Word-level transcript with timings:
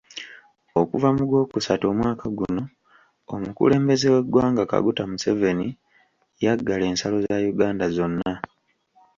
Okuva 0.81 1.09
mu 1.15 1.23
gwokusatu 1.29 1.83
omwaka 1.91 2.25
guno, 2.37 2.63
omukulembeze 3.33 4.07
w'eggwanga 4.13 4.63
Kaguta 4.71 5.03
Museveni 5.11 5.67
yaggala 6.43 6.83
ensalo 6.91 7.17
za 7.25 7.35
Uganda 7.53 7.85
zonna. 7.95 8.33